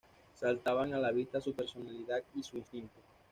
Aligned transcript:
Saltaban 0.33 0.93
a 0.95 0.97
la 0.97 1.11
vista 1.11 1.39
su 1.39 1.53
personalidad 1.53 2.23
y 2.33 2.41
su 2.41 2.57
instinto. 2.57 2.99